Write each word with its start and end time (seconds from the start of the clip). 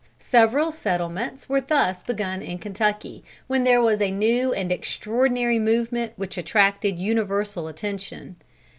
Several 0.19 0.71
settlements 0.71 1.47
were 1.47 1.61
thus 1.61 2.01
begun 2.01 2.41
in 2.41 2.57
Kentucky, 2.57 3.23
when 3.45 3.63
there 3.65 3.79
was 3.83 4.01
a 4.01 4.09
new 4.09 4.51
and 4.51 4.71
extraordinary 4.71 5.59
movement 5.59 6.13
which 6.15 6.39
attracted 6.39 6.97
universal 6.97 7.67
attention. 7.67 8.37